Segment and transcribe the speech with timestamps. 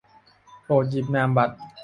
[0.63, 1.55] โปรดหยิบนามบัตร